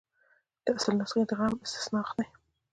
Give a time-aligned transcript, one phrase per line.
[0.63, 2.25] د اصل نسخې دریم استنساخ دی.